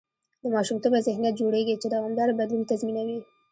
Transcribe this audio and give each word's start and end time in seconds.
د 0.41 0.43
ماشومتوبه 0.55 0.99
ذهنیت 1.07 1.35
جوړېږي، 1.41 1.75
چې 1.81 1.87
دوامداره 1.89 2.37
بدلون 2.39 2.63
تضمینوي. 2.71 3.19